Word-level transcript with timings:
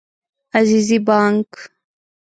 عزیزي 0.57 0.97
بانګ 1.07 1.49